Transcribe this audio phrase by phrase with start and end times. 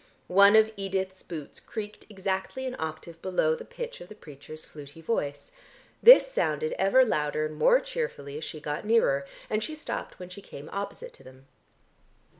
[0.25, 4.99] One of Edith's boots creaked exactly an octave below the pitch of the preacher's fluty
[4.99, 5.51] voice.
[6.01, 10.29] This sounded ever louder and more cheerfully as she got nearer, and she stopped when
[10.29, 11.45] she came opposite to them.